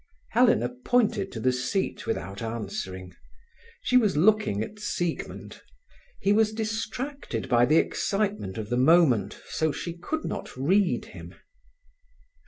Helena 0.31 0.69
pointed 0.83 1.31
to 1.31 1.39
the 1.39 1.51
seat 1.53 2.07
without 2.07 2.41
answering. 2.41 3.13
She 3.83 3.97
was 3.97 4.17
looking 4.17 4.63
at 4.63 4.79
Siegmund. 4.79 5.61
He 6.19 6.33
was 6.33 6.53
distracted 6.53 7.47
by 7.47 7.67
the 7.67 7.77
excitement 7.77 8.57
of 8.57 8.71
the 8.71 8.77
moment, 8.77 9.39
so 9.47 9.71
she 9.71 9.95
could 9.95 10.25
not 10.25 10.57
read 10.57 11.05
him. 11.05 11.35